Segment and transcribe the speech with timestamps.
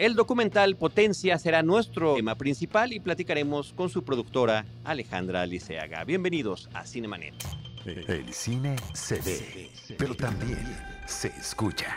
[0.00, 6.04] El documental Potencia será nuestro tema principal y platicaremos con su productora Alejandra Liceaga.
[6.04, 7.34] Bienvenidos a Cinemanet.
[7.84, 10.74] El cine se ve, pero también
[11.04, 11.94] se escucha.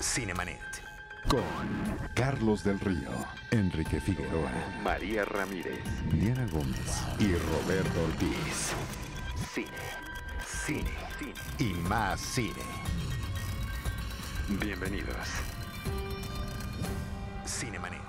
[0.00, 0.58] Cinemanet.
[1.28, 1.44] Con
[2.16, 3.12] Carlos del Río,
[3.52, 4.50] Enrique Figueroa,
[4.82, 5.78] María Ramírez,
[6.12, 8.72] Diana Gómez y Roberto Ortiz.
[9.54, 9.68] Cine,
[10.44, 10.90] cine,
[11.20, 12.64] cine y más cine.
[14.60, 15.28] Bienvenidos.
[17.48, 18.02] Cinemanet.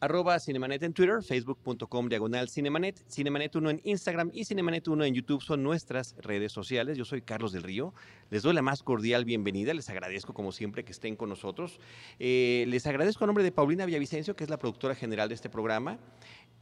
[0.00, 5.14] Arroba Cinemanet en Twitter, facebook.com diagonal Cinemanet, Cinemanet 1 en Instagram y Cinemanet 1 en
[5.14, 6.98] YouTube son nuestras redes sociales.
[6.98, 7.94] Yo soy Carlos del Río.
[8.30, 9.74] Les doy la más cordial bienvenida.
[9.74, 11.78] Les agradezco como siempre que estén con nosotros.
[12.18, 15.50] Eh, les agradezco a nombre de Paulina Villavicencio, que es la productora general de este
[15.50, 15.98] programa.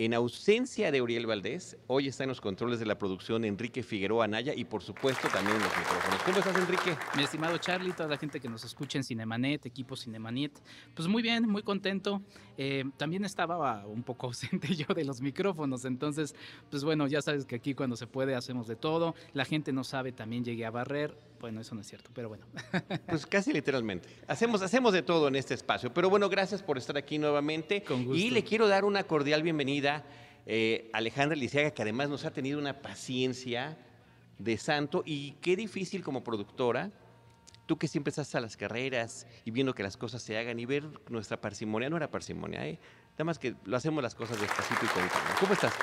[0.02, 4.24] En ausencia de Uriel Valdés, hoy está en los controles de la producción Enrique Figueroa
[4.24, 6.22] Anaya y por supuesto también en los micrófonos.
[6.22, 6.96] ¿Cómo estás, Enrique?
[7.18, 10.58] Mi estimado Charlie, toda la gente que nos escucha en Cinemanet, equipo Cinemanet,
[10.94, 12.22] pues muy bien, muy contento.
[12.56, 16.34] Eh, también estaba un poco ausente yo de los micrófonos, entonces,
[16.70, 19.14] pues bueno, ya sabes que aquí cuando se puede hacemos de todo.
[19.34, 21.14] La gente no sabe, también llegué a barrer.
[21.41, 22.47] Bueno, eso no es cierto, pero bueno.
[23.06, 24.08] Pues casi literalmente.
[24.28, 25.92] Hacemos, hacemos de todo en este espacio.
[25.92, 27.82] Pero bueno, gracias por estar aquí nuevamente.
[27.82, 28.19] Con gusto.
[28.19, 29.89] Y le quiero dar una cordial bienvenida
[30.46, 33.77] eh, Alejandra Lisiaga, que además nos ha tenido una paciencia
[34.38, 35.02] de santo.
[35.06, 36.91] Y qué difícil como productora,
[37.66, 40.66] tú que siempre estás a las carreras y viendo que las cosas se hagan y
[40.66, 42.78] ver nuestra parsimonia, no era parsimonia, ¿eh?
[43.12, 45.36] Nada más que lo hacemos las cosas despacito y con calma.
[45.38, 45.74] ¿Cómo estás?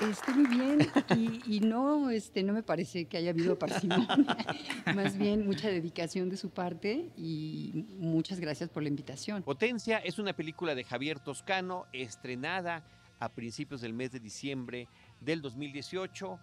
[0.00, 4.08] Estoy muy bien y, y no, este, no me parece que haya habido parsimonia,
[4.94, 9.44] más bien mucha dedicación de su parte y muchas gracias por la invitación.
[9.44, 12.84] Potencia es una película de Javier Toscano, estrenada
[13.24, 14.86] a principios del mes de diciembre
[15.20, 16.38] del 2018.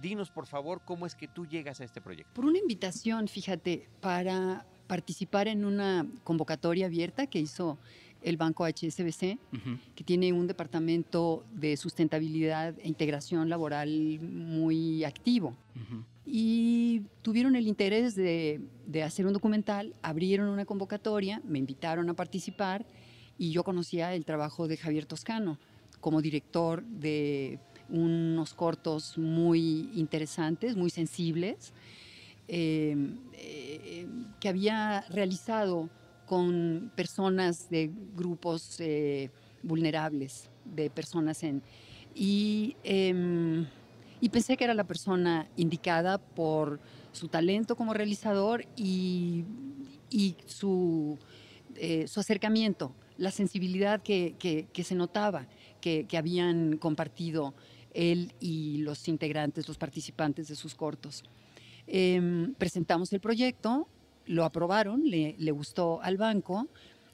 [0.00, 2.32] Dinos, por favor, cómo es que tú llegas a este proyecto.
[2.32, 7.78] Por una invitación, fíjate, para participar en una convocatoria abierta que hizo
[8.22, 9.78] el Banco HSBC, Ujú.
[9.96, 15.56] que tiene un departamento de sustentabilidad e integración laboral muy activo.
[15.74, 16.04] Ujú.
[16.24, 22.14] Y tuvieron el interés de, de hacer un documental, abrieron una convocatoria, me invitaron a
[22.14, 22.86] participar
[23.36, 25.58] y yo conocía el trabajo de Javier Toscano
[26.02, 31.72] como director de unos cortos muy interesantes, muy sensibles,
[32.48, 32.96] eh,
[33.34, 34.06] eh,
[34.40, 35.88] que había realizado
[36.26, 39.30] con personas de grupos eh,
[39.62, 41.62] vulnerables, de personas en...
[42.14, 43.64] Y, em,
[44.20, 46.80] y pensé que era la persona indicada por
[47.12, 49.44] su talento como realizador y,
[50.10, 51.18] y su,
[52.06, 55.46] su acercamiento, la sensibilidad que se notaba
[55.82, 57.52] que, que habían compartido
[57.92, 61.22] él y los integrantes, los participantes de sus cortos.
[61.86, 63.86] Em, presentamos el proyecto,
[64.26, 66.68] lo aprobaron, le, le gustó al banco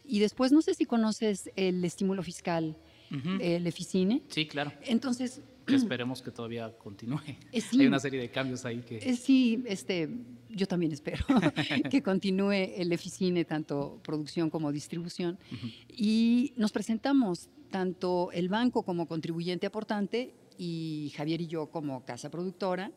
[0.07, 2.77] y después no sé si conoces el estímulo fiscal,
[3.11, 3.39] Ujú.
[3.41, 4.23] el EFICINE.
[4.29, 4.71] Sí, claro.
[4.85, 7.21] Entonces, Que esperemos que todavía continúe.
[7.53, 8.99] eh, sí, Hay una serie de cambios ahí que...
[8.99, 10.09] eh, sí, este,
[10.51, 11.25] yo también espero
[11.91, 15.39] que continúe el EFICINE, tanto producción como distribución.
[15.53, 15.67] Ujú.
[15.97, 22.31] Y nos presentamos tanto el banco como contribuyente aportante y Javier y yo como casa
[22.31, 22.93] productora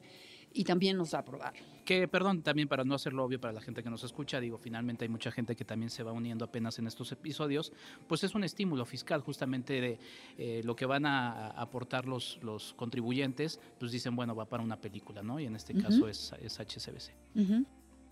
[0.53, 1.61] y también nos aprobaron.
[1.85, 5.05] Que, perdón, también para no hacerlo obvio para la gente que nos escucha, digo, finalmente
[5.05, 7.73] hay mucha gente que también se va uniendo apenas en estos episodios,
[8.07, 9.99] pues es un estímulo fiscal justamente de
[10.37, 14.63] eh, lo que van a, a aportar los, los contribuyentes, pues dicen, bueno, va para
[14.63, 15.39] una película, ¿no?
[15.39, 17.11] Y en este caso es, es HCBC.
[17.35, 17.65] Ujú.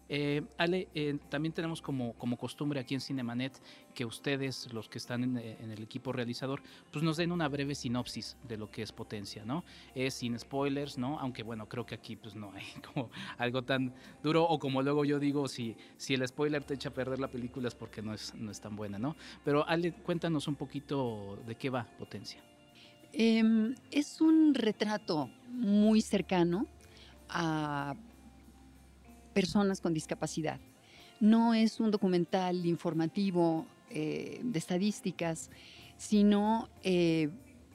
[0.09, 3.61] Eh, Ale, eh, también tenemos como, como costumbre aquí en Cinemanet
[3.93, 7.47] que ustedes, los que están en, eh, en el equipo realizador, pues nos den una
[7.47, 9.63] breve sinopsis de lo que es Potencia, ¿no?
[9.93, 11.19] Es sin spoilers, ¿no?
[11.19, 13.93] Aunque bueno, creo que aquí pues no hay como algo tan
[14.23, 17.27] duro o como luego yo digo, si, si el spoiler te echa a perder la
[17.27, 19.15] película es porque no es, no es tan buena, ¿no?
[19.45, 22.41] Pero Ale, cuéntanos un poquito de qué va Potencia.
[23.11, 26.67] Em, es un retrato muy cercano
[27.27, 27.95] a
[29.39, 30.59] personas con discapacidad.
[31.21, 35.49] No es un documental informativo eh, de estadísticas,
[35.95, 37.29] sino eh,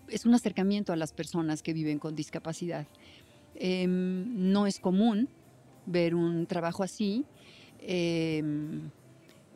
[0.09, 2.87] es un acercamiento a las personas que viven con discapacidad.
[3.55, 5.31] Em, no es común
[5.87, 7.25] ver un trabajo así.
[7.79, 8.91] Em,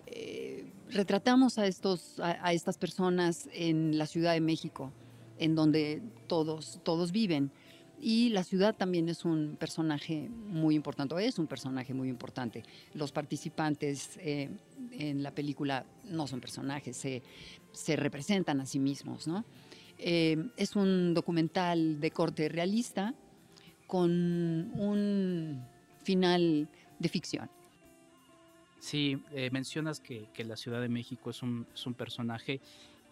[0.06, 4.93] eh, retratamos a, estos, a, estas personas en la Ciudad de México,
[5.38, 7.50] en donde todos, todos viven.
[8.00, 12.62] Y la ciudad también es un personaje muy importante, o es un personaje muy importante.
[12.94, 14.48] Los participantes eh,
[14.92, 17.22] en la película no son personajes, se,
[17.72, 19.26] se representan a sí mismos.
[19.26, 19.44] ¿no?
[19.98, 23.14] Eh, es un documental de corte realista
[23.88, 24.10] con
[24.74, 25.64] un
[26.04, 26.68] final
[26.98, 27.50] de ficción.
[28.78, 32.60] Sí, eh, mencionas que, que, la Ciudad de México es un, es un personaje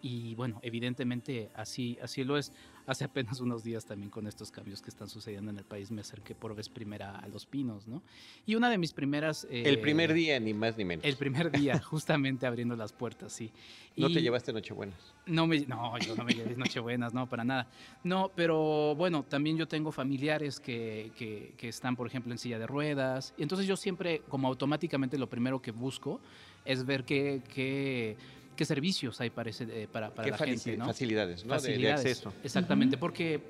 [0.01, 2.53] y bueno, evidentemente así, así lo es.
[2.87, 5.99] Hace apenas unos días también con estos cambios que están sucediendo en el país me
[5.99, 8.01] acerqué por vez primera a Los Pinos, ¿no?
[8.45, 9.45] Y una de mis primeras...
[9.51, 11.03] el primer eh, día, ni más ni menos.
[11.03, 13.51] El primer día, justamente abriendo las puertas, sí.
[13.97, 15.13] ¿No te llevaste Nochebuenas?
[15.25, 17.67] No, me, no, yo no me llevé Nochebuenas, no, para nada.
[18.05, 22.57] No, pero bueno, también yo tengo familiares que, que, que están, por ejemplo, en silla
[22.57, 23.33] de ruedas.
[23.37, 26.21] Y entonces yo siempre, como automáticamente, lo primero que busco
[26.63, 27.41] es ver qué...
[27.53, 28.15] qué
[28.57, 30.87] qué servicios hay para, eh, para, para la gente, ¿no?
[30.87, 31.53] Facilidades, ¿no?
[31.53, 32.33] Facilidades, de, acceso.
[32.43, 33.41] Exactamente, porque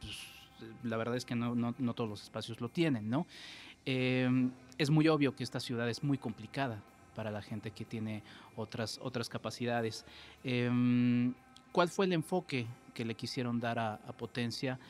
[0.00, 0.18] pues,
[0.82, 3.28] la verdad es que no, no, no, todos los espacios lo tienen, ¿no?
[3.86, 4.28] Eh,
[4.78, 6.82] es muy obvio que esta ciudad es muy complicada
[7.14, 8.24] para la gente que tiene
[8.56, 10.04] otras, otras capacidades.
[10.42, 11.32] Eh,
[11.70, 14.80] ¿Cuál fue el enfoque que le quisieron dar a, a Potencia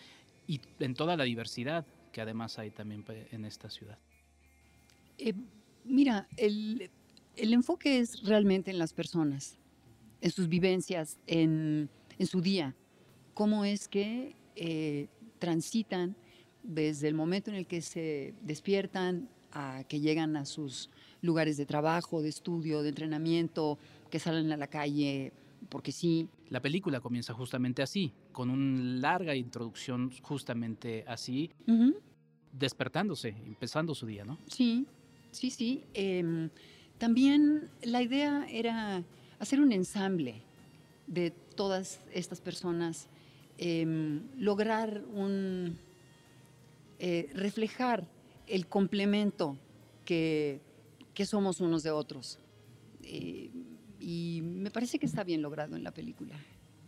[0.47, 3.99] y en toda la diversidad que además hay también en esta ciudad?
[5.85, 6.91] mira, el,
[7.37, 9.59] el enfoque es realmente en las personas
[10.25, 12.75] en sus vivencias, en, su día,
[13.35, 16.17] cómo es que eh, transitan
[16.63, 20.89] desde el momento en el que se despiertan a que llegan a sus
[21.21, 23.79] lugares de trabajo, de estudio, de entrenamiento,
[24.09, 25.35] que salen a la calle,
[25.69, 26.27] porque sí.
[26.49, 31.51] La película comienza justamente así, con una larga introducción justamente así,
[32.51, 34.39] despertándose, empezando su día, ¿no?
[34.47, 34.87] Sí,
[35.33, 35.85] sí, sí.
[35.93, 36.49] Em,
[36.97, 39.05] también la idea era
[39.45, 40.43] hacer un ensamble
[41.07, 43.09] de todas estas personas,
[43.59, 45.79] em, lograr un,
[46.99, 48.07] eh, reflejar
[48.47, 49.57] el complemento
[50.05, 50.61] que,
[51.15, 52.39] que, somos unos de otros.
[53.03, 53.51] Eh,
[54.01, 56.35] y me parece que está bien logrado en la película.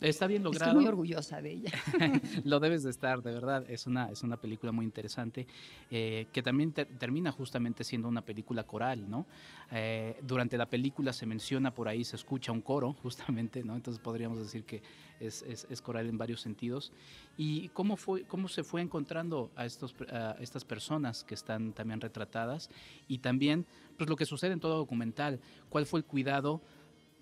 [0.00, 0.70] Está bien logrado.
[0.70, 1.70] Estoy muy orgullosa de ella.
[2.44, 3.64] Lo debes de estar, de verdad.
[3.68, 5.46] Es una, es una película muy interesante
[5.90, 9.26] eh, que también termina justamente siendo una película coral, ¿no?
[9.72, 13.74] Eh, durante la película se menciona por ahí, se escucha un coro, justamente, ¿no?
[13.74, 14.82] Entonces podríamos decir que
[15.18, 16.92] es, es, es coral en varios sentidos.
[17.38, 22.00] ¿Y cómo, fue, cómo se fue encontrando a, estos, a estas personas que están también
[22.00, 22.68] retratadas?
[23.08, 23.64] Y también,
[23.96, 25.40] pues lo que sucede en todo documental,
[25.70, 26.60] ¿cuál fue el cuidado?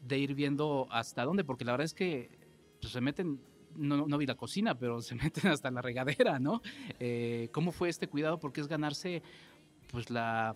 [0.06, 2.28] de ir viendo hasta dónde, porque la verdad es que
[2.84, 3.40] pues, se meten,
[3.76, 6.60] no, no vi la cocina, pero se meten hasta la regadera, ¿no?
[7.00, 8.38] Eh, ¿Cómo fue este cuidado?
[8.38, 9.22] Porque es ganarse,
[9.90, 10.54] pues, la,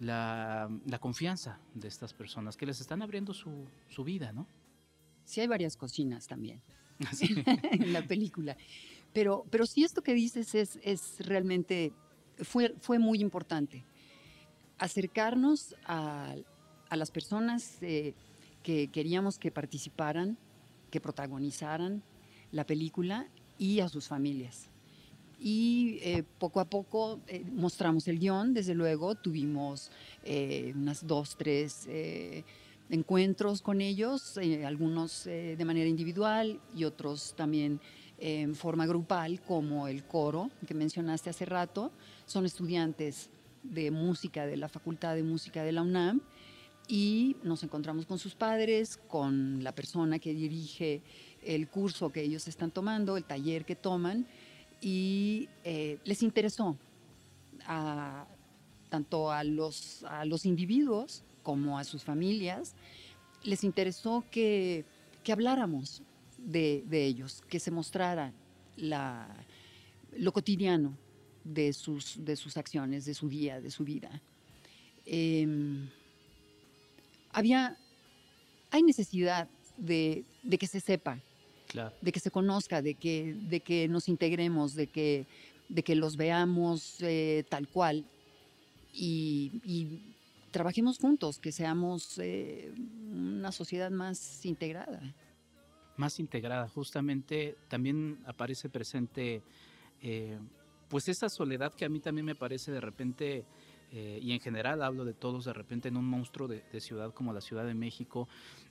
[0.00, 0.68] la,
[1.00, 4.48] confianza de estas personas que les están abriendo su, su vida, ¿no?
[5.24, 6.60] Sí, hay varias cocinas también
[7.70, 8.56] en la película.
[9.12, 11.92] Pero, pero sí, esto que dices es, es realmente,
[12.38, 13.84] fue, fue muy importante.
[14.78, 16.34] Acercarnos a,
[16.88, 18.14] a las personas eh,
[18.64, 20.36] que queríamos que participaran
[20.92, 22.02] que protagonizaran
[22.52, 23.26] la película
[23.58, 24.68] y a sus familias.
[25.40, 29.90] Y eh, poco a poco eh, mostramos el guion, desde luego, tuvimos
[30.22, 31.88] eh, unas dos, tres
[32.90, 37.80] encuentros con ellos, algunos de manera individual y otros también
[38.18, 41.90] en forma grupal, como el coro que mencionaste hace rato.
[42.26, 43.30] Son estudiantes
[43.62, 46.20] de música de la Facultad de Música de la UNAM
[46.88, 51.02] y nos encontramos con sus padres, con la persona que dirige
[51.42, 54.26] el curso que ellos están tomando, el taller que toman,
[54.80, 56.76] y eh, les interesó
[58.88, 62.74] tanto a los, a los individuos como a sus familias,
[63.44, 64.84] les interesó que,
[65.22, 66.02] que habláramos
[66.38, 68.32] de, de, ellos, que se mostrara
[68.76, 69.28] la,
[70.16, 70.96] lo cotidiano
[71.44, 74.20] de sus, de sus acciones, de su día, de su vida.
[75.06, 75.88] Em,
[77.32, 77.76] había,
[78.70, 80.24] hay necesidad de,
[80.58, 81.18] que se sepa,
[82.00, 85.26] de que se conozca, de que, de que nos integremos, de que,
[85.68, 88.04] de que los veamos eh, tal cual
[88.92, 90.00] y,
[90.50, 92.74] trabajemos juntos, que seamos eh,
[93.10, 95.00] una sociedad más integrada.
[95.96, 99.42] Más integrada, justamente también aparece presente
[100.02, 100.38] eh,
[100.88, 103.46] pues esa soledad que a mí también me parece de repente
[103.92, 107.32] eh, y en general hablo de todos de repente en un monstruo de, ciudad como
[107.32, 108.26] la Ciudad de México.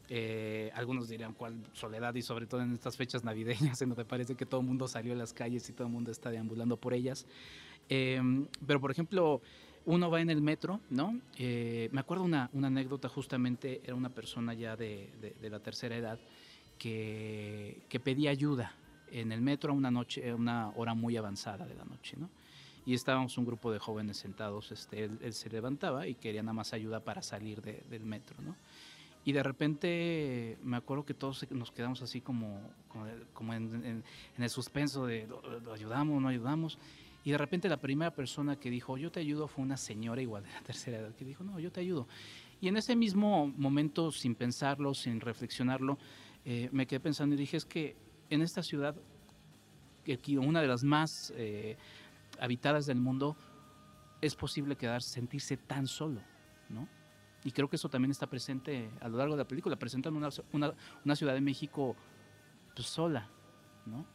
[0.10, 4.36] Eh, algunos dirían cuál soledad y sobre todo en estas fechas navideñas en donde parece
[4.36, 6.94] que todo el mundo salió a las calles y todo el mundo está deambulando por
[6.94, 7.28] ellas.
[7.88, 9.42] Em, pero por ejemplo,
[9.86, 11.20] uno va en el metro, ¿no?
[11.38, 15.10] Eh, me acuerdo una, una, anécdota justamente, era una persona ya de,
[15.40, 16.20] de, la tercera edad
[16.78, 18.74] que, que pedía ayuda
[19.12, 22.30] en el metro a una noche, una hora muy avanzada de la noche, ¿no?
[22.86, 26.74] Y estábamos un grupo de jóvenes sentados, este, él, se levantaba y quería nada más
[26.74, 28.56] ayuda para salir del metro, ¿no?
[29.24, 32.60] Y de repente me acuerdo que todos nos quedamos así como,
[33.34, 34.04] como, en,
[34.38, 36.80] el suspenso de ¿lo, ayudamos, no ayudamos?
[37.24, 40.44] Y de repente la primera persona que dijo, yo te ayudo, fue una señora igual
[40.44, 42.08] de la tercera edad, que dijo, no, yo te ayudo.
[42.62, 46.00] Y en ese mismo momento, sin pensarlo, sin reflexionarlo,
[46.44, 47.96] eh, me quedé pensando y dije, es que
[48.32, 48.96] en esta ciudad,
[50.40, 51.78] una de las más eh,
[52.42, 53.38] habitadas del mundo,
[54.20, 56.22] es posible quedar, sentirse tan solo,
[56.70, 56.88] ¿no?
[57.44, 59.78] Y creo que eso también está presente a lo largo de la película.
[59.78, 60.30] Presentan una,
[61.04, 61.96] una, Ciudad de México
[62.76, 63.28] pues, sola,
[63.86, 64.06] ¿no?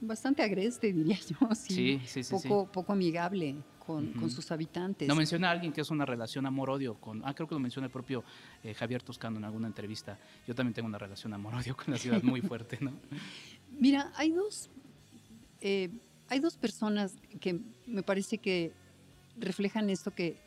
[0.00, 1.36] Bastante agreste, diría yo.
[1.54, 2.32] Sí, sí, sí.
[2.32, 5.06] Poco, poco amigable con, con, sus habitantes.
[5.06, 7.22] No menciona a alguien que es una relación amor-odio con.
[7.24, 8.24] Ah, creo que lo menciona el propio
[8.64, 10.18] eh, Javier Toscano en alguna entrevista.
[10.46, 12.92] Yo también tengo una relación amor-odio con la ciudad muy fuerte, ¿no?
[13.70, 14.68] Mira, hay dos.
[15.60, 15.90] Eh,
[16.28, 18.72] hay dos personas que me parece que
[19.36, 20.38] reflejan esto que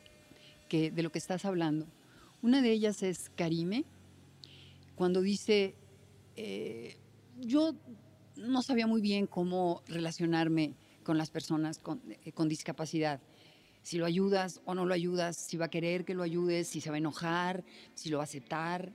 [0.70, 1.88] de lo que estás hablando.
[2.42, 3.86] Una de ellas es Karime,
[5.00, 5.76] cuando dice,
[6.36, 6.98] eh,
[7.38, 7.74] yo
[8.36, 13.22] no sabía muy bien cómo relacionarme con las personas con, eh, discapacidad.
[13.82, 16.82] Si lo ayudas o no lo ayudas, si va a querer que lo ayudes, si
[16.82, 18.92] se va a enojar, si lo va a aceptar.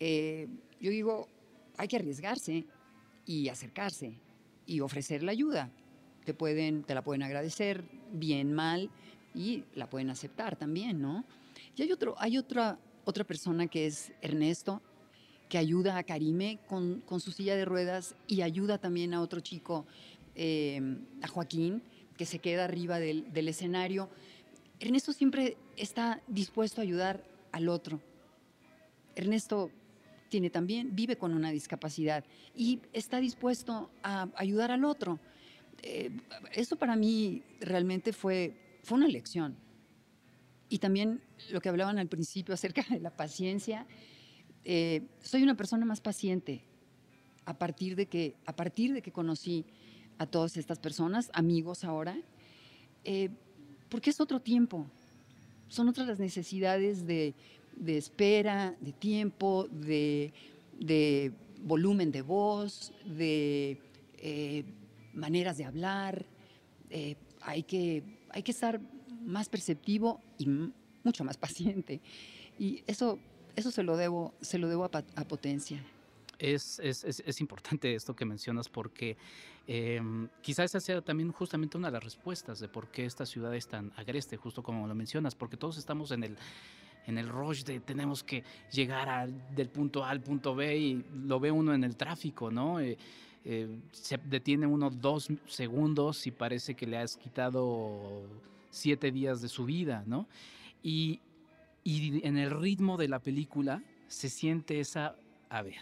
[0.00, 0.48] Eh,
[0.80, 1.28] yo digo,
[1.76, 2.66] hay que arriesgarse
[3.24, 4.18] y acercarse
[4.66, 5.70] y ofrecer la ayuda.
[6.24, 8.90] Te, pueden, te la pueden agradecer, bien, mal,
[9.34, 11.24] y la pueden aceptar también, ¿no?
[11.76, 14.82] Y hay, otro, hay otra, otra persona que es Ernesto,
[15.48, 19.40] que ayuda a Karime con, con su silla de ruedas y ayuda también a otro
[19.40, 19.86] chico,
[20.34, 21.82] eh, a Joaquín,
[22.16, 24.08] que se queda arriba del, del escenario.
[24.78, 28.00] Ernesto siempre está dispuesto a ayudar al otro.
[29.16, 29.70] Ernesto
[30.28, 32.24] tiene también, vive con una discapacidad
[32.54, 35.18] y está dispuesto a ayudar al otro.
[35.82, 36.10] Eh,
[36.52, 39.56] eso para mí realmente fue fue una lección.
[40.68, 43.86] Y también lo que hablaban al principio acerca de la paciencia,
[44.64, 46.64] eh, soy una persona más paciente
[47.44, 49.64] a partir de que, a partir de que conocí
[50.18, 52.16] a todas estas personas, amigos ahora,
[53.04, 53.30] eh,
[53.88, 54.86] porque es otro tiempo,
[55.68, 57.34] son otras las necesidades de,
[57.86, 60.32] espera, de tiempo, de,
[61.62, 63.78] volumen de voz, de
[64.18, 64.64] eh,
[65.12, 66.26] maneras de hablar,
[67.42, 68.80] hay que hay que estar
[69.22, 70.46] más perceptivo y
[71.04, 72.00] mucho más paciente.
[72.58, 73.18] Y eso,
[73.56, 75.84] eso se lo debo, se lo debo a, potencia.
[76.38, 79.18] Es, es, es, importante esto que mencionas porque
[79.66, 80.00] eh,
[80.40, 83.68] quizás esa sea también justamente una de las respuestas de por qué esta ciudad es
[83.68, 86.38] tan agreste, justo como lo mencionas, porque todos estamos en el,
[87.06, 91.40] en el rush de tenemos que llegar del punto A al punto B y lo
[91.40, 92.80] ve uno en el tráfico, ¿no?
[92.80, 92.96] Eh,
[93.44, 98.22] eh, se detiene uno dos segundos y parece que le has quitado
[98.70, 100.26] siete días de su vida, ¿no?
[100.82, 101.20] Y,
[101.84, 105.16] y en el ritmo de la película se siente esa,
[105.48, 105.80] a ver,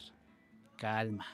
[0.76, 1.26] calma,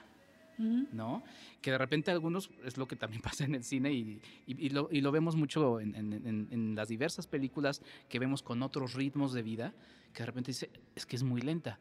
[0.59, 1.23] ¿no?
[1.61, 4.89] Que de repente algunos, es lo que también pasa en el cine y, y, lo,
[4.91, 9.33] y lo, vemos mucho en, en, en, las diversas películas que vemos con otros ritmos
[9.33, 9.75] de vida,
[10.13, 11.79] que de repente dice, es que es muy lenta,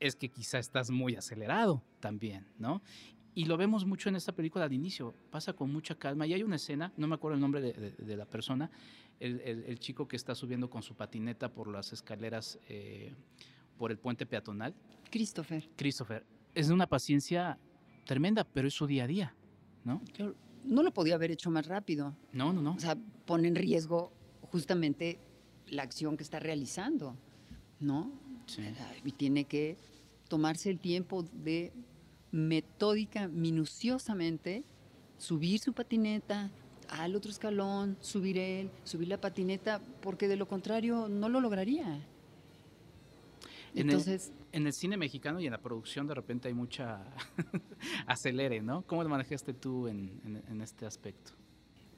[0.00, 2.82] es que quizá estás muy acelerado también, ¿no?
[3.34, 6.26] Y lo vemos mucho en esta película al inicio, pasa con mucha calma.
[6.26, 8.70] Y hay una escena, no me acuerdo el nombre de, la persona,
[9.18, 13.12] el, chico que está subiendo con su patineta por las escaleras, eh,
[13.76, 14.74] por el puente peatonal.
[15.10, 15.68] Christopher.
[15.76, 16.24] Christopher.
[16.54, 17.58] Es de una paciencia
[18.04, 19.34] tremenda, pero es su día a día,
[19.84, 20.00] ¿no?
[20.64, 22.14] No lo podía haber hecho más rápido.
[22.32, 22.74] No, no, no.
[22.74, 24.12] O sea, pone en riesgo
[24.42, 25.18] justamente
[25.68, 27.16] la acción que está realizando,
[27.80, 28.12] ¿no?
[28.46, 28.62] Sí.
[29.04, 29.76] Y tiene que
[30.28, 31.72] tomarse el tiempo de
[32.34, 34.64] metódica, minuciosamente,
[35.18, 36.50] subir su patineta
[36.88, 42.04] al otro escalón, subir él, subir la patineta, porque de lo contrario no lo lograría.
[43.72, 47.04] Entonces, en el, cine mexicano y en la producción de repente hay mucha
[48.06, 48.82] acelere, ¿no?
[48.82, 51.32] ¿Cómo lo manejaste tú en, este aspecto?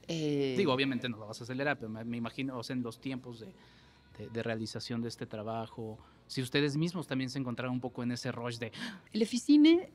[0.07, 3.01] Eh, Digo, obviamente no lo vas a acelerar, pero me, imagino, o sea, en los
[3.01, 8.03] tiempos de, de, realización de este trabajo, si ustedes mismos también se encontraron un poco
[8.03, 8.73] en ese rush de...
[9.13, 9.91] El Eficine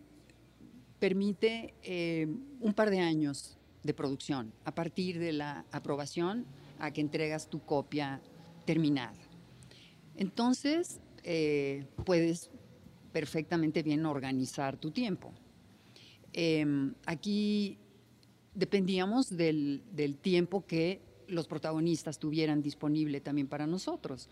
[1.02, 2.28] permite eh,
[2.60, 6.46] un par de años de producción a partir de la aprobación
[6.78, 8.22] a que entregas tu copia
[8.66, 9.18] terminada.
[10.16, 12.52] Entonces, eh, puedes
[13.12, 15.34] perfectamente bien organizar tu tiempo.
[16.34, 17.80] Em, aquí
[18.54, 24.30] dependíamos del, del, tiempo que los protagonistas tuvieran disponible también para nosotros.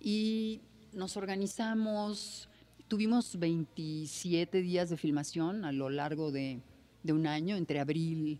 [0.00, 0.60] Y
[0.92, 2.48] nos organizamos
[2.88, 6.60] Tuvimos 27 días de filmación a lo largo de,
[7.08, 8.38] un año, entre abril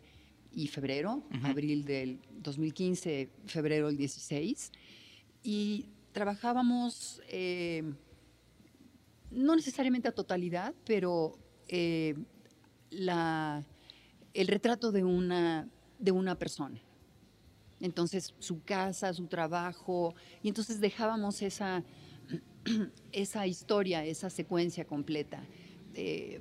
[0.52, 4.70] y febrero, abril del 2015, febrero del 16,
[5.42, 7.82] y trabajábamos eh,
[9.32, 11.36] no necesariamente a totalidad, pero
[11.66, 12.14] eh,
[12.90, 13.64] la,
[14.32, 16.80] el retrato de una, de una persona.
[17.80, 21.82] Entonces, su casa, su trabajo, y entonces dejábamos esa,
[23.12, 25.42] esa historia, esa secuencia completa.
[25.94, 26.40] Eh,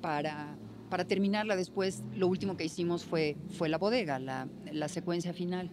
[0.00, 0.56] para,
[0.90, 5.70] para terminarla después, lo último que hicimos fue, fue la bodega, la, la secuencia final.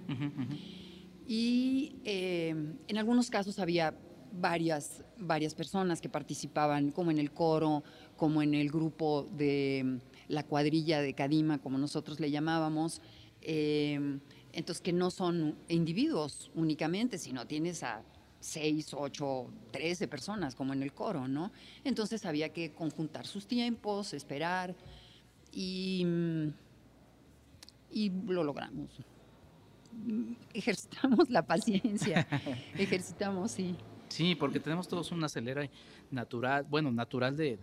[1.27, 2.55] Y eh,
[2.87, 3.93] en algunos casos había
[4.33, 7.83] varias, varias personas que participaban, como en el coro,
[8.17, 13.01] como en el grupo de la cuadrilla de Cadima, como nosotros le llamábamos.
[13.41, 14.19] Eh,
[14.53, 18.03] entonces, que no son individuos únicamente, sino tienes a
[18.41, 21.51] seis, ocho, trece personas, como en el coro, ¿no?
[21.83, 24.75] Entonces había que conjuntar sus tiempos, esperar
[25.53, 26.05] y,
[27.91, 28.89] y lo logramos.
[30.53, 32.27] Ejercitamos la paciencia,
[32.77, 33.75] ejercitamos, sí.
[34.09, 35.69] Sí, porque tenemos todos una acelera
[36.09, 37.57] natural, bueno, natural de,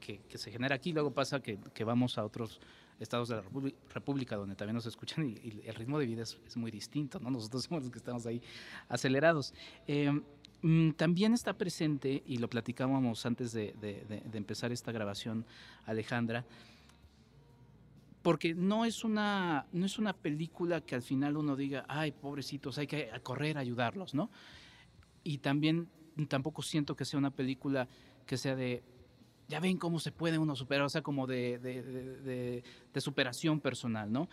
[0.00, 2.60] que, se genera aquí, luego pasa que, que vamos a otros
[2.98, 3.44] estados de la
[3.90, 7.30] República donde también nos escuchan y, el ritmo de vida es, muy distinto, ¿no?
[7.30, 8.42] Nosotros somos los que estamos ahí
[8.88, 9.54] acelerados.
[9.86, 10.22] Em,
[10.62, 13.74] mm, también está presente, y lo platicábamos antes de,
[14.32, 15.44] empezar esta grabación,
[15.86, 16.44] Alejandra,
[18.22, 22.76] porque no es, una, no es una película que al final uno diga, ay, pobrecitos,
[22.78, 24.30] hay que correr a ayudarlos, ¿no?
[25.22, 25.88] Y también
[26.28, 27.88] tampoco siento que sea una película
[28.26, 28.82] que sea de
[29.48, 32.62] ya ven cómo se puede uno superar, o sea, como de,
[32.96, 34.28] superación personal, ¿no?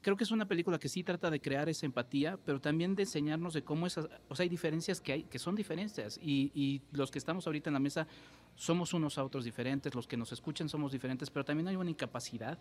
[0.00, 3.02] Creo que es una película que sí trata de crear esa empatía, pero también de
[3.02, 6.80] enseñarnos de cómo esas, o sea, hay diferencias que hay, que son diferencias, y, y
[6.92, 8.06] los que estamos ahorita en la mesa
[8.54, 11.90] somos unos a otros diferentes, los que nos escuchan somos diferentes, pero también hay una
[11.90, 12.58] incapacidad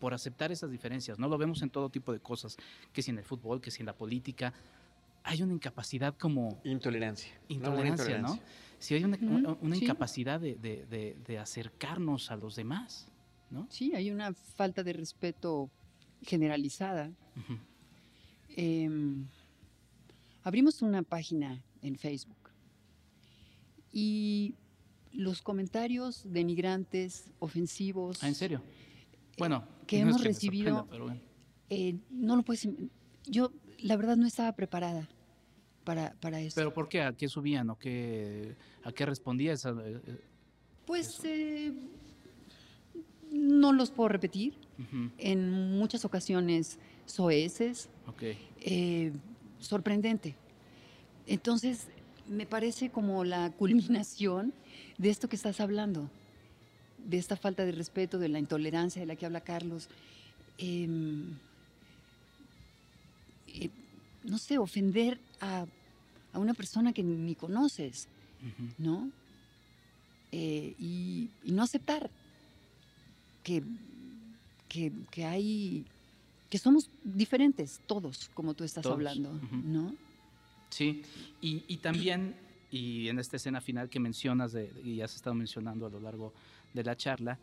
[0.00, 1.28] por aceptar esas diferencias, ¿no?
[1.28, 2.56] Lo vemos en todo tipo de cosas,
[2.92, 4.52] que si en el fútbol, que si en la política,
[5.26, 6.60] hay una incapacidad como...
[6.64, 7.32] Intolerancia.
[7.48, 8.38] Intolerancia, ¿no?
[8.78, 9.18] Si hay una,
[9.76, 13.08] incapacidad de, acercarnos a los demás,
[13.50, 13.66] ¿no?
[13.68, 15.68] Sí, hay una falta de respeto
[16.22, 17.10] generalizada.
[18.50, 19.26] Em,
[20.44, 22.50] abrimos una página en Facebook
[23.92, 24.54] y
[25.12, 28.22] los comentarios de migrantes ofensivos.
[28.22, 28.62] Ah, ¿En serio?
[29.38, 30.88] Bueno, que hemos recibido.
[31.68, 32.68] Eh, no lo puedes.
[33.26, 35.08] Yo, la verdad, no estaba preparada
[35.86, 36.56] para, para eso.
[36.56, 37.00] ¿Pero por qué?
[37.00, 39.70] ¿A qué subían o qué, a qué respondía esa?
[39.70, 40.20] Eh, eh,
[40.84, 41.72] pues eh,
[43.32, 44.54] no los puedo repetir.
[45.16, 47.88] En muchas ocasiones soeces.
[48.08, 49.14] Okay.
[49.58, 50.34] sorprendente.
[51.26, 51.88] Entonces,
[52.28, 54.52] me parece como la culminación
[54.98, 56.10] de esto que estás hablando,
[56.98, 59.88] de esta falta de respeto, de la intolerancia de la que habla Carlos.
[60.58, 61.38] Em,
[64.26, 65.66] no sé, ofender a,
[66.34, 68.08] una persona que ni conoces,
[68.76, 69.10] ¿no?
[70.32, 72.10] Eh, y, no aceptar
[73.42, 73.62] que,
[74.68, 75.86] que, hay,
[76.50, 79.94] que somos diferentes todos, como tú estás hablando, ¿no?
[80.68, 81.02] Sí,
[81.40, 82.36] y, también,
[82.70, 86.34] y en esta escena final que mencionas, de, y has estado mencionando a lo largo
[86.74, 87.38] de la charla,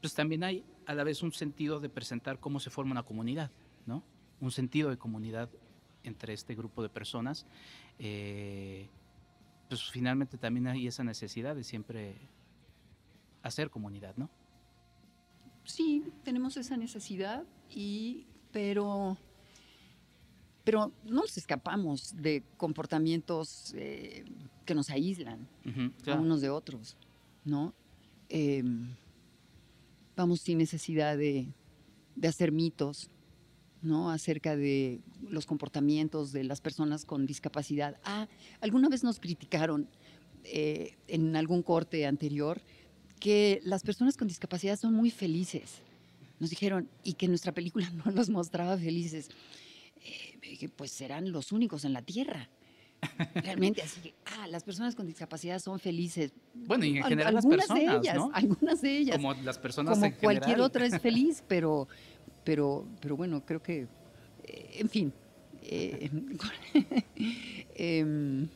[0.00, 3.50] pues también hay a la vez un sentido de presentar cómo se forma una comunidad,
[3.84, 4.02] ¿no?
[4.40, 5.50] Un sentido de comunidad
[6.04, 7.46] entre este grupo de personas,
[7.98, 8.88] eh,
[9.68, 12.16] pues finalmente también hay esa necesidad de siempre
[13.42, 14.30] hacer comunidad, ¿no?
[15.64, 19.16] Sí, tenemos esa necesidad, y, pero,
[20.64, 24.24] pero no nos escapamos de comportamientos eh,
[24.66, 25.48] que nos aíslan
[26.06, 26.96] a unos de otros,
[27.44, 27.74] ¿no?
[28.28, 28.94] Em,
[30.16, 31.46] vamos sin necesidad de,
[32.16, 33.10] de hacer mitos,
[33.82, 34.10] ¿no?
[34.10, 37.96] acerca de los comportamientos de las personas con discapacidad.
[38.04, 38.28] Ah,
[38.60, 39.88] alguna vez nos criticaron
[40.44, 42.60] eh, en algún corte anterior
[43.20, 45.82] que las personas con discapacidad son muy felices.
[46.40, 49.28] Nos dijeron, y que nuestra película no los mostraba felices.
[50.04, 52.48] Eh, pues serán los únicos en la Tierra.
[53.34, 56.32] Realmente, así que, ah, las personas con discapacidad son felices.
[56.54, 59.16] Bueno, y en general las personas, de ellas, Algunas de ellas.
[59.16, 61.88] Como las personas Como cualquier otra es feliz, pero,
[62.44, 63.86] pero, pero bueno, creo que,
[64.44, 65.12] eh, en fin.
[65.62, 66.10] Eh,
[67.74, 68.48] em,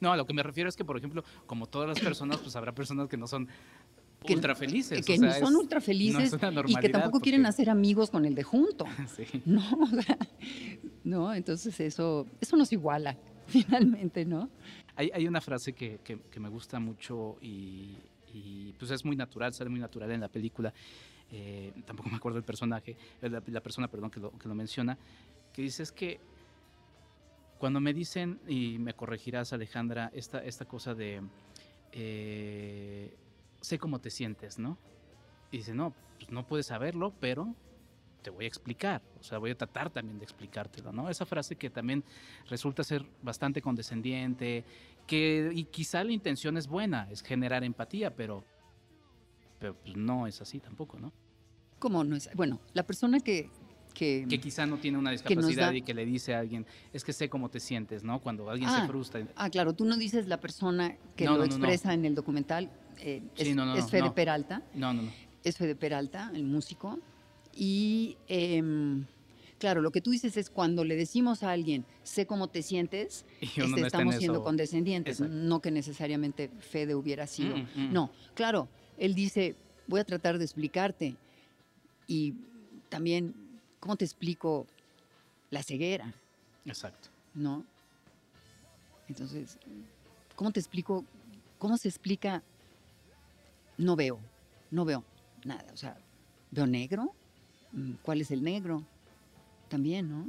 [0.00, 2.56] no, a lo que me refiero es que, por ejemplo, como todas las personas, pues
[2.56, 3.48] habrá personas que no son
[4.28, 5.04] ultra felices.
[5.04, 6.34] Que no son ultra felices
[6.66, 8.84] y que tampoco quieren hacer amigos con el de junto.
[9.44, 9.62] No,
[11.04, 13.16] no, entonces eso, eso nos iguala,
[13.46, 14.50] finalmente, ¿no?
[14.94, 17.96] Hay, hay una frase que, que, me gusta mucho y,
[18.32, 20.72] y, pues es muy natural, sale muy natural en la película,
[21.32, 24.98] eh, tampoco me acuerdo el personaje, eh, la, persona, perdón, que lo, que lo menciona,
[25.52, 26.20] que dice es que
[27.62, 31.22] cuando me dicen, y me corregirás Alejandra, esta, esta cosa de,
[31.92, 33.16] eh,
[33.60, 34.76] sé cómo te sientes, ¿no?
[35.52, 37.54] Y dice, no, pues no puedes saberlo, pero
[38.20, 41.08] te voy a explicar, o sea, voy a tratar también de explicártelo, ¿no?
[41.08, 42.02] Esa frase que también
[42.48, 44.64] resulta ser bastante condescendiente,
[45.06, 48.44] que y quizá la intención es buena, es generar empatía, pero,
[49.58, 51.12] pero pues no es así tampoco, ¿no?
[51.82, 52.30] ¿Cómo no es?
[52.36, 53.50] Bueno, la persona que...
[53.92, 57.12] Que, que quizá no tiene una discapacidad y que le dice a alguien, es que
[57.12, 58.20] sé cómo te sientes, ¿no?
[58.20, 59.26] Cuando alguien se Ah, frustra.
[59.34, 61.64] Ah, claro, tú no dices la persona que No, lo no, no, no.
[61.66, 64.10] expresa en el documental, eh, Sí, es, Fede.
[64.12, 65.10] Peralta, No, no, no.
[65.42, 67.00] es Fede Peralta, el músico,
[67.54, 69.04] y em,
[69.58, 73.26] claro, lo que tú dices es cuando le decimos a alguien, sé cómo te sientes,
[73.40, 74.44] este, estamos siendo eso.
[74.44, 75.34] condescendientes, Exacto.
[75.36, 77.56] no que necesariamente Fede hubiera sido.
[77.56, 77.92] Mm, mm.
[77.92, 79.54] No, claro, él dice,
[79.86, 81.16] voy a tratar de explicarte.
[82.06, 82.34] Y
[82.88, 83.34] también,
[83.80, 84.66] ¿cómo te explico
[85.50, 86.12] la ceguera?
[86.64, 87.08] Exacto.
[87.34, 87.64] ¿No?
[89.08, 89.58] Entonces,
[90.36, 91.04] ¿cómo te explico?
[91.58, 92.42] ¿Cómo se explica?
[93.78, 94.18] No veo,
[94.70, 95.04] no veo
[95.44, 95.66] nada.
[95.72, 95.96] O sea,
[96.50, 97.14] ¿veo negro?
[97.72, 98.84] Mm, ¿Cuál es el negro?
[99.68, 100.26] También, ¿no?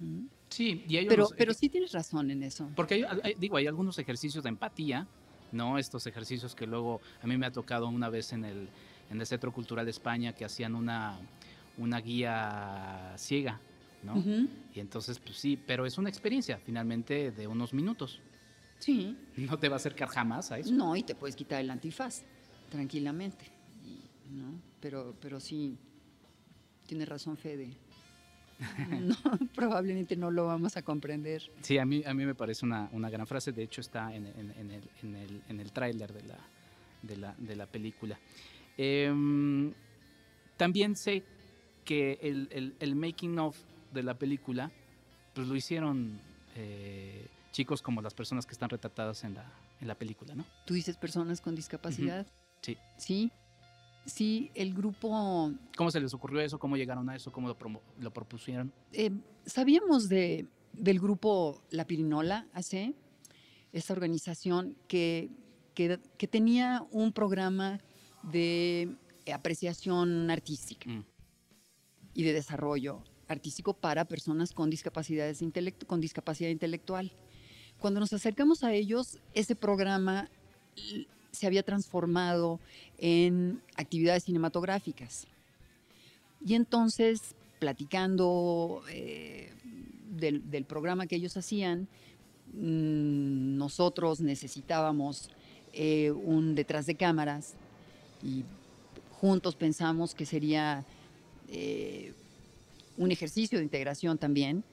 [0.00, 0.26] Mm.
[0.48, 2.68] Sí, y hay Pero, unos- pero sí tienes razón en eso.
[2.76, 5.06] Porque hay, hay- digo, hay algunos ejercicios de empatía,
[5.50, 5.78] ¿no?
[5.78, 8.68] Estos ejercicios que luego a mí me ha tocado una vez en el,
[9.12, 11.18] en el Centro Cultural de España que hacían una,
[11.78, 13.60] una guía ciega,
[14.02, 14.16] ¿no?
[14.16, 14.48] Ujú.
[14.74, 18.20] Y entonces, pues sí, pero es una experiencia finalmente de unos minutos.
[18.78, 19.16] Sí.
[19.36, 20.72] No te va a acercar jamás a eso.
[20.72, 22.22] No, y te puedes quitar el antifaz
[22.70, 23.44] tranquilamente.
[23.84, 24.00] y-
[24.34, 24.54] ¿no?
[24.80, 25.76] Pero, pero sí,
[26.86, 27.76] tiene razón Fede.
[29.00, 29.16] No,
[29.54, 31.42] probablemente no lo vamos a comprender.
[31.62, 33.52] Sí, a mí, a mí me parece una, una gran frase.
[33.52, 36.38] De hecho, está en, en- en el, en el, en el tráiler de la,
[37.02, 38.18] de, la, de la película.
[38.76, 39.72] Em,
[40.56, 41.24] también sé
[41.84, 43.58] que el, el- el making of
[43.92, 44.70] de la película,
[45.34, 46.20] pues lo hicieron
[46.56, 50.44] eh, chicos como las personas que están retratadas en la, en la película, ¿no?
[50.66, 52.26] Tú dices personas con discapacidad.
[52.60, 52.76] Sí.
[52.96, 53.30] Sí.
[54.04, 56.58] Sí, el grupo ¿Cómo se les ocurrió eso?
[56.58, 57.30] ¿Cómo llegaron a eso?
[57.30, 57.48] ¿Cómo
[58.00, 58.72] lo, propusieron?
[58.92, 59.12] Eh,
[59.46, 62.94] sabíamos de, del grupo La Pirinola AC,
[63.72, 65.30] esta organización que,
[65.74, 67.78] que, que tenía un programa
[68.22, 68.94] de
[69.32, 71.04] apreciación artística Mm.
[72.14, 75.42] y de desarrollo artístico para personas con, discapacidades
[75.86, 77.10] con discapacidad intelectual.
[77.78, 80.28] Cuando nos acercamos a ellos, ese programa
[81.32, 82.60] se había transformado
[82.98, 85.26] en actividades cinematográficas.
[86.44, 89.52] Y entonces, platicando eh,
[90.10, 91.88] del, del programa que ellos hacían,
[92.52, 95.30] mm, nosotros necesitábamos
[95.72, 97.54] eh, un detrás de cámaras
[98.22, 98.44] y
[99.20, 100.84] juntos pensamos que sería
[101.48, 102.12] eh,
[102.96, 104.64] un ejercicio de integración también,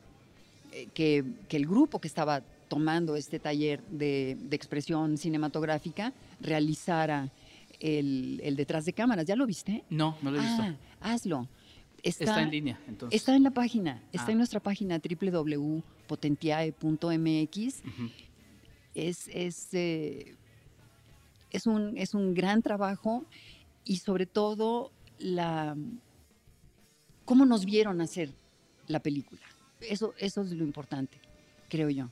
[0.71, 7.29] eh, que, que el grupo que estaba tomando este taller de, de expresión cinematográfica realizara
[7.79, 9.25] el, el detrás de cámaras.
[9.25, 9.83] ¿Ya lo viste?
[9.89, 10.62] No, no lo he visto.
[10.63, 11.47] Ah, hazlo.
[12.03, 13.19] Está, está en línea, entonces.
[13.19, 14.31] Está en la página, está Ah.
[14.31, 17.81] en nuestra página www.potentiae.mx.
[18.95, 20.35] Es, es, eh,
[21.51, 23.25] es, un, es un gran trabajo
[23.85, 25.75] y sobre todo la,
[27.25, 28.31] cómo nos vieron hacer
[28.88, 29.41] la película.
[29.81, 31.17] Eso, eso es lo importante,
[31.69, 32.09] creo yo.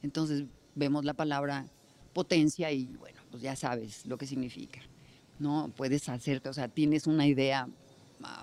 [0.02, 1.66] Entonces, vemos la palabra
[2.12, 4.80] potencia y, bueno, pues ya sabes lo que significa.
[5.38, 5.72] ¿no?
[5.76, 7.68] Puedes hacerte, o sea, tienes una idea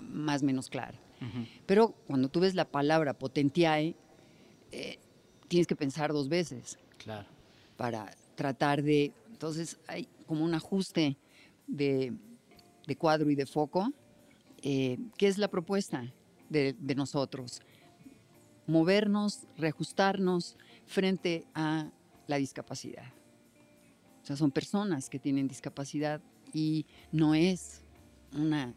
[0.02, 0.98] más o menos clara.
[1.66, 3.96] Pero cuando tú ves la palabra potentiae,
[4.72, 5.00] eh,
[5.48, 7.28] tienes que pensar dos veces Claro.
[7.76, 9.12] para tratar de...
[9.32, 11.18] Entonces hay como un ajuste
[11.68, 12.14] de,
[12.88, 13.92] de cuadro y de foco.
[14.62, 16.14] Eh, ¿Qué es la propuesta
[16.50, 17.62] de, de nosotros?
[18.68, 21.90] Movernos, reajustarnos frente a
[22.28, 23.12] la discapacidad.
[24.22, 26.22] O sea, son personas que tienen discapacidad
[26.54, 27.82] y no es
[28.34, 28.74] una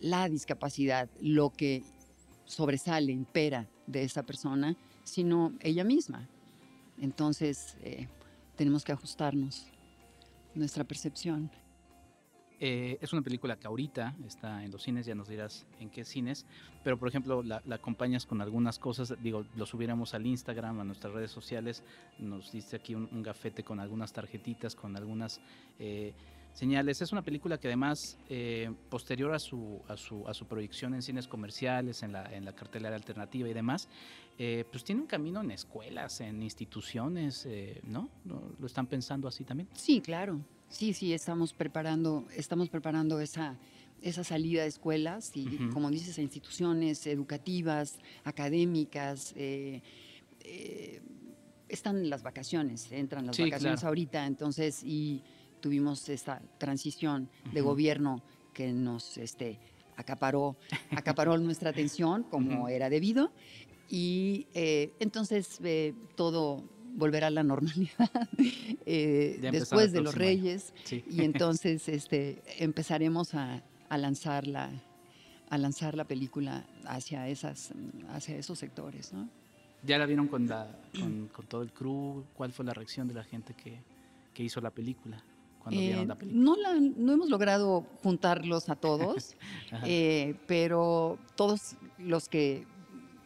[0.00, 1.82] la discapacidad lo que
[2.44, 6.28] sobresale, impera de esa persona, sino ella misma.
[7.00, 8.08] Entonces, eh,
[8.56, 9.66] tenemos que ajustarnos
[10.54, 11.50] nuestra percepción.
[12.60, 16.04] Eh, es una película que ahorita está en los cines, ya nos dirás en qué
[16.04, 16.46] cines,
[16.84, 21.12] pero por ejemplo la, acompañas con algunas cosas, digo, lo subiéramos al Instagram, a nuestras
[21.12, 21.82] redes sociales,
[22.18, 25.40] nos diste aquí un, gafete con algunas tarjetitas, con algunas
[25.80, 26.14] eh,
[26.54, 27.02] señales.
[27.02, 31.02] Es una película que además, eh, posterior a su, a, su, a su proyección en
[31.02, 33.88] cines comerciales, en la, en la cartelera alternativa y demás,
[34.38, 38.08] eh, pues tiene un camino en escuelas, en instituciones, eh, ¿no?
[38.24, 39.68] ¿Lo están pensando así también?
[39.74, 40.40] Sí, claro.
[40.68, 43.56] Sí, sí, estamos preparando, estamos preparando esa,
[44.00, 49.34] esa salida de escuelas y, como dices, a instituciones educativas, académicas.
[51.68, 55.22] están las vacaciones, entran las vacaciones ahorita, entonces, y
[55.64, 58.22] tuvimos esta transición de gobierno
[58.52, 59.58] que nos este,
[59.96, 60.56] acaparó,
[60.90, 63.32] acaparó nuestra atención como era debido.
[63.88, 66.62] Y eh, entonces eh, todo
[66.96, 68.10] volverá a la normalidad
[68.84, 70.74] eh, después de los Reyes.
[70.90, 74.70] Y entonces este, empezaremos a, lanzar la,
[75.48, 77.72] a lanzar la película hacia, esas,
[78.10, 79.12] hacia esos sectores.
[79.82, 82.22] ¿Ya la vieron con, con, todo el crew?
[82.34, 83.80] ¿Cuál fue la reacción de la gente que,
[84.34, 85.24] que hizo la película?
[85.70, 89.34] Eh, no, no, hemos logrado juntarlos a todos,
[89.84, 92.66] eh, pero todos los que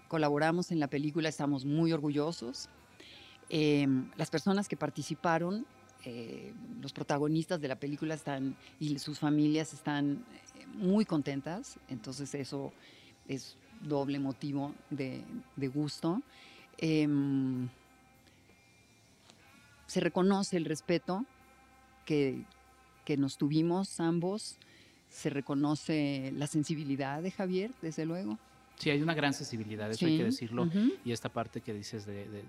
[0.07, 2.69] colaboramos en la película estamos muy orgullosos.
[3.49, 5.67] Em, las personas que participaron,
[6.05, 10.25] eh, los protagonistas de la película están y sus familias están
[10.75, 12.73] muy contentas, entonces eso
[13.27, 15.25] es doble motivo de,
[15.57, 16.23] de gusto.
[16.77, 17.69] Em,
[19.87, 21.25] se reconoce el respeto
[22.09, 24.57] que, nos tuvimos ambos.
[25.11, 28.39] Se reconoce la sensibilidad de Javier, desde luego.
[28.79, 30.69] Sí, hay una gran sensibilidad, eso hay que decirlo.
[31.05, 32.45] Y esta parte que dices de,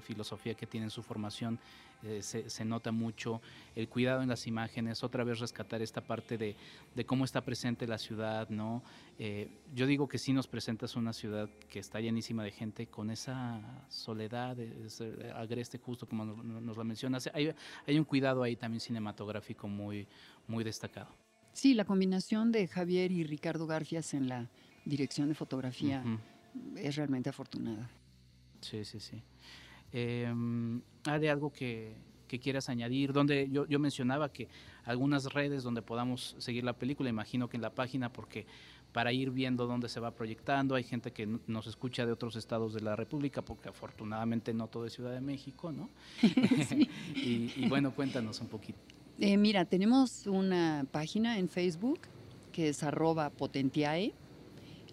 [0.00, 1.58] filosofía que tiene en su formación,
[2.04, 3.40] eh, se, nota mucho.
[3.74, 6.54] El cuidado en las imágenes, otra vez rescatar esta parte de,
[7.04, 8.84] cómo está presente la ciudad, ¿no?
[9.18, 13.10] Eh, yo digo que sí nos presentas una ciudad que está llenísima de gente con
[13.10, 14.56] esa soledad,
[15.34, 17.28] agreste justo como nos, lo mencionas.
[17.34, 17.52] Hay,
[17.86, 20.06] hay un cuidado ahí también cinematográfico muy,
[20.46, 21.08] muy destacado.
[21.52, 24.50] Sí, la combinación de Javier y Ricardo Garfias en la
[24.86, 26.02] dirección de fotografía
[26.76, 27.90] es realmente afortunada.
[28.60, 29.22] Sí, sí, sí.
[29.92, 31.94] Em, ¿Hay algo que,
[32.40, 33.12] quieras añadir?
[33.12, 34.48] Donde yo, yo, mencionaba que
[34.84, 38.46] algunas redes donde podamos seguir la película, imagino que en la página, porque
[38.92, 42.72] para ir viendo dónde se va proyectando, hay gente que nos escucha de otros estados
[42.72, 45.90] de la República, porque afortunadamente no todo es Ciudad de México, ¿no?
[47.14, 48.78] y, bueno, cuéntanos un poquito.
[49.18, 52.00] Eh, mira, tenemos una página en Facebook
[52.52, 54.14] que es arroba potentiae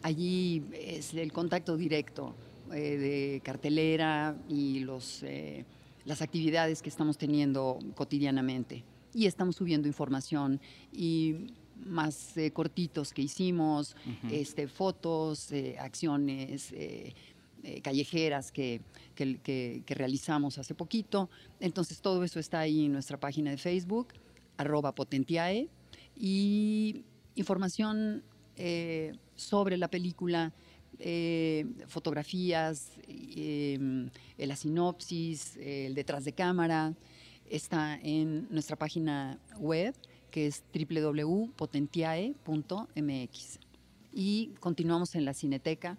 [0.04, 2.36] Allí es el contacto directo
[2.74, 5.66] eh, de cartelera y los, eh,
[6.04, 8.84] las actividades que estamos teniendo cotidianamente.
[9.14, 10.60] Y estamos subiendo información
[10.92, 11.48] y
[11.86, 13.96] más eh, cortitos que hicimos,
[14.30, 16.74] este, fotos, acciones
[17.82, 18.82] callejeras que,
[19.16, 21.30] que, realizamos hace poquito.
[21.62, 24.10] Entonces todo eso está ahí en nuestra página de Facebook,
[24.58, 25.70] arroba potentiae,
[26.18, 28.24] y información
[29.36, 30.54] sobre la película,
[31.00, 36.94] eh, fotografías, eh, la sinopsis, el detrás de cámara,
[37.50, 39.96] está en nuestra página web
[40.32, 43.60] que es www.potentiae.mx.
[44.12, 45.98] Y continuamos en la Cineteca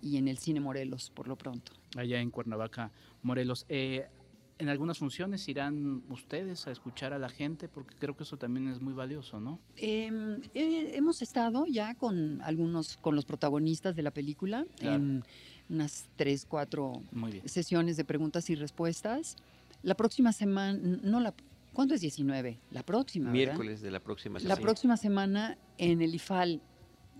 [0.00, 1.72] y en el Cine Morelos por lo pronto.
[1.96, 3.66] Allá en Cuernavaca, Morelos.
[3.68, 4.06] Eh,
[4.58, 8.68] en algunas funciones irán ustedes a escuchar a la gente, porque creo que eso también
[8.68, 9.60] es muy valioso, ¿no?
[9.76, 15.22] Em, hemos estado ya con algunos, con los protagonistas de la película, en
[15.68, 17.02] unas tres, cuatro
[17.44, 19.36] sesiones de preguntas y respuestas.
[19.82, 21.34] La próxima semana, no la,
[21.72, 22.58] ¿cuándo es 19?
[22.72, 23.30] La próxima.
[23.30, 24.54] Miércoles de la próxima semana.
[24.56, 26.60] La próxima semana en el IFAL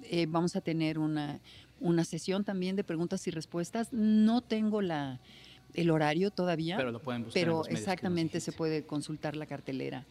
[0.02, 1.40] eh, vamos a tener una,
[1.78, 3.92] una sesión también de preguntas y respuestas.
[3.92, 5.20] No tengo la
[5.74, 6.76] el horario todavía.
[6.76, 7.42] Pero lo pueden buscar.
[7.42, 10.06] Pero exactamente se puede consultar la cartelera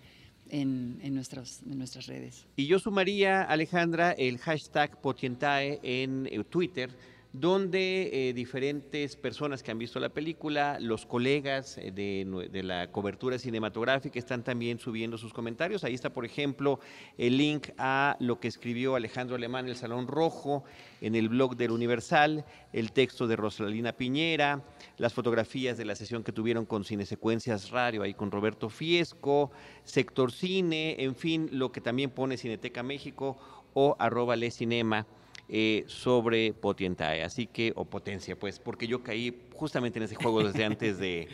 [0.49, 2.45] en, nuestras, en nuestras redes.
[2.55, 6.89] Y yo sumaría, Alejandra, el hashtag Potientae en eh, Twitter
[7.33, 13.37] donde eh, diferentes personas que han visto la película, los colegas eh, de, la cobertura
[13.37, 15.83] cinematográfica están también subiendo sus comentarios.
[15.83, 16.79] Ahí está, por ejemplo,
[17.17, 20.63] el link a lo que escribió Alejandro Alemán en el Salón Rojo,
[21.01, 24.63] en el blog del Universal, el texto de Rosalina Piñera,
[24.97, 29.51] las fotografías de la sesión que tuvieron con Cinesecuencias Radio, ahí con Roberto Fiesco,
[29.83, 33.37] Sector Cine, en fin, lo que también pone Cineteca México
[33.73, 35.05] o arroba Le Cinema
[35.49, 40.43] eh, sobre Potientae, así que, o potencia, pues, porque yo caí justamente en ese juego
[40.43, 41.29] desde antes de,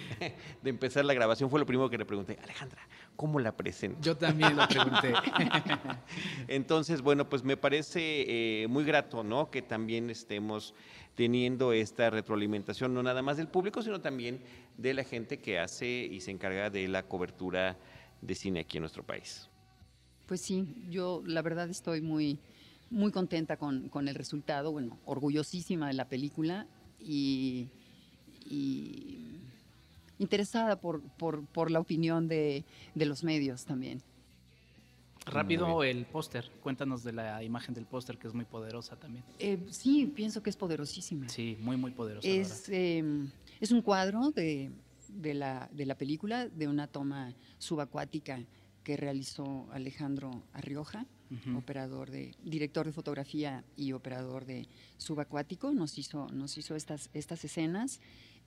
[0.64, 4.00] empezar la grabación, fue lo primero que le pregunté, Alejandra, ¿cómo la presento?
[4.02, 5.14] Yo también lo pregunté.
[6.48, 9.50] Entonces, bueno, pues me parece eh, muy grato, ¿no?
[9.50, 10.76] Que también estemos
[11.16, 14.42] teniendo esta retroalimentación, no nada más del público, sino también
[14.78, 17.78] de la gente que hace y se encarga de la cobertura
[18.22, 19.50] de cine aquí en nuestro país.
[20.28, 22.40] Pues sí, yo la verdad estoy muy
[22.90, 26.68] muy contenta con, con, el resultado, bueno, orgullosísima de la película
[27.00, 27.70] y,
[30.20, 34.02] interesada por, por, por, la opinión de, de, los medios también.
[35.26, 39.24] Rápido el póster, cuéntanos de la imagen del póster que es muy poderosa también.
[39.40, 41.30] Eh, sí, pienso que es poderosísima.
[41.30, 42.28] Sí, muy, muy poderosa.
[42.28, 44.72] Es, em, es un cuadro de,
[45.10, 48.44] de, la, de la película, de una toma subacuática
[48.84, 51.06] que realizó Alejandro Arrioja
[51.56, 54.68] operador de, director de fotografía y operador de
[54.98, 58.00] subacuático, nos hizo, nos hizo estas, estas escenas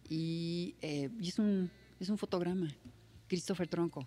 [0.08, 1.70] y, eh, es, un,
[2.00, 2.68] es un fotograma,
[3.28, 4.06] Christopher Tronco.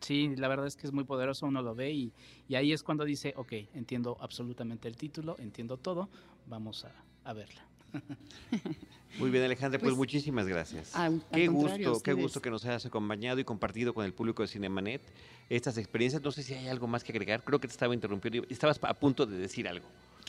[0.00, 2.12] Sí, la verdad es que es muy poderoso, uno lo ve y,
[2.48, 6.08] y, ahí es cuando dice, ok, entiendo absolutamente el título, entiendo todo,
[6.46, 6.92] vamos a,
[7.24, 7.66] a verla.
[9.18, 10.92] Muy bien, Alejandra, pues, pues muchísimas gracias.
[11.32, 15.02] qué gusto, qué gusto que nos hayas acompañado y compartido con el público de Cinemanet
[15.48, 16.22] estas experiencias.
[16.22, 17.42] No sé si hay algo más que agregar.
[17.42, 18.46] Creo que te estaba interrumpiendo.
[18.48, 19.86] Estabas a punto de decir algo.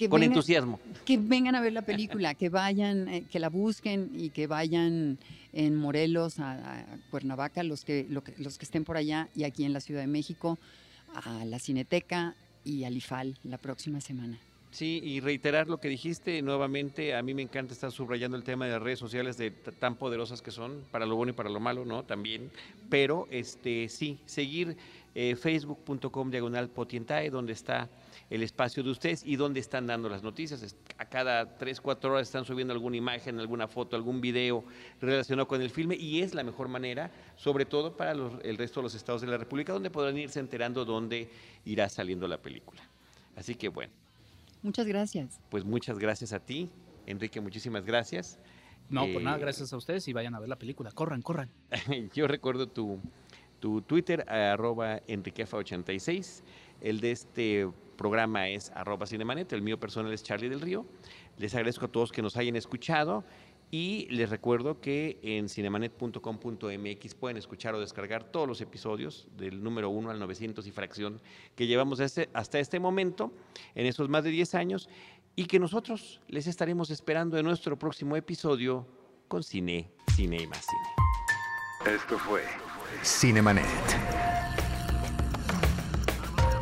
[0.09, 0.79] con entusiasmo.
[1.05, 5.19] Que vengan a ver la película, que vayan, eh, que la busquen y que vayan
[5.51, 9.81] en Morelos, a, Cuernavaca, los que, los que estén por allá y aquí en la
[9.81, 10.57] Ciudad de México,
[11.13, 14.39] a la Cineteca y al IFAL la próxima semana.
[14.71, 18.65] Sí, y reiterar lo que dijiste nuevamente, a mí me encanta estar subrayando el tema
[18.65, 21.59] de las redes sociales de tan poderosas que son, para lo bueno y para lo
[21.59, 22.03] malo, ¿no?
[22.03, 22.51] También,
[22.87, 24.77] pero este sí, seguir
[25.15, 27.89] eh, facebook.com diagonal potientae, donde está
[28.29, 30.75] el espacio de ustedes y donde están dando las noticias.
[30.99, 34.63] A cada tres, cuatro horas están subiendo alguna imagen, alguna foto, algún video
[35.01, 38.83] relacionado con el filme y es la mejor manera, sobre todo para el resto de
[38.83, 41.27] los estados de la República, donde podrán irse enterando dónde
[41.65, 42.83] irá saliendo la película.
[43.35, 44.08] Así que bueno.
[44.61, 45.39] Muchas gracias.
[45.49, 46.69] Pues muchas gracias a ti,
[47.05, 48.39] Enrique, muchísimas gracias.
[48.89, 50.91] No, por nada, eh, gracias a ustedes y vayan a ver la película.
[50.91, 51.49] Corran, corran.
[52.13, 52.99] Yo recuerdo tu,
[53.59, 56.43] tu Twitter, arroba enriquefa86.
[56.81, 59.51] El de este programa es arroba cinemanet.
[59.53, 60.85] El mío personal es Charlie del Río.
[61.37, 63.23] Les agradezco a todos que nos hayan escuchado.
[63.71, 69.89] Y les recuerdo que en cinemanet.com.mx pueden escuchar o descargar todos los episodios del número
[69.89, 71.21] 1 al 900 y fracción
[71.55, 73.31] que llevamos este, hasta este momento,
[73.75, 74.89] en estos más de 10 años,
[75.35, 78.87] y que nosotros les estaremos esperando en nuestro próximo episodio
[79.27, 81.95] con Cine, Cine y más Cine.
[81.95, 82.43] Esto fue
[83.03, 84.18] Cinemanet.